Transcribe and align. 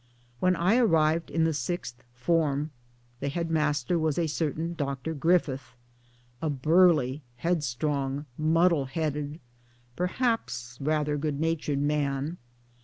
When 0.39 0.55
I 0.55 0.77
arrived 0.77 1.29
in 1.29 1.43
the 1.43 1.53
Sixth 1.53 2.03
Form, 2.15 2.71
the 3.19 3.29
Headmaster 3.29 3.99
was 3.99 4.17
a 4.17 4.25
certain 4.25 4.73
Dr. 4.73 5.13
Griffith 5.13 5.75
a 6.41 6.49
burly, 6.49 7.21
headstrong, 7.35 8.25
muddle 8.35 8.85
headed, 8.85 9.39
perhaps 9.95 10.79
rather 10.81 11.17
good 11.17 11.39
natured 11.39 11.83
man. 11.83 12.39